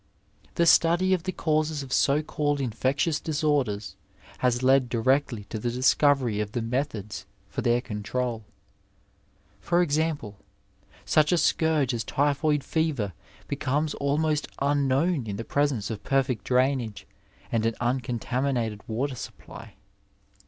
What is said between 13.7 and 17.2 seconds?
almost unknown in the presence of perfect drainage